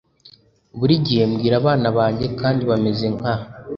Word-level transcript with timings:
Buri 0.77 0.93
gihe 1.05 1.23
mbwira 1.31 1.55
abana 1.61 1.87
banjye 1.97 2.25
kandi 2.39 2.61
bameze 2.69 3.05
nka, 3.15 3.33